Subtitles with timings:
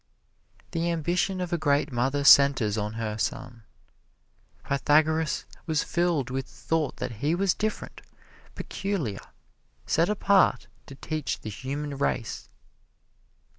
[0.71, 3.61] The ambition of a great mother centers on her son.
[4.63, 8.01] Pythagoras was filled with the thought that he was different,
[8.55, 9.21] peculiar,
[9.85, 12.49] set apart to teach the human race.